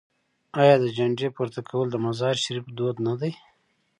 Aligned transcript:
آیا 0.61 0.75
د 0.79 0.85
جنډې 0.97 1.27
پورته 1.35 1.61
کول 1.69 1.87
د 1.91 1.95
مزار 2.05 2.35
شریف 2.43 2.65
دود 2.77 2.95
نه 3.07 3.13
دی؟ 3.19 3.31